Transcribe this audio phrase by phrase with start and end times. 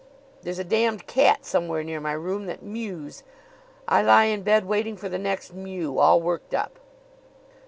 [0.41, 3.21] There's a damned cat somewhere near my room that mews.
[3.87, 6.79] I lie in bed waiting for the next mew, all worked up.